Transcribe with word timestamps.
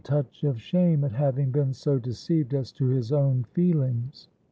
^ 0.01 0.03
229 0.03 0.23
touch 0.23 0.43
of 0.55 0.59
shame 0.59 1.03
at 1.03 1.11
having 1.11 1.51
been 1.51 1.71
so 1.75 1.99
deceived 1.99 2.55
as 2.55 2.71
to 2.71 2.87
his 2.87 3.11
own 3.11 3.43
feelings. 3.43 4.29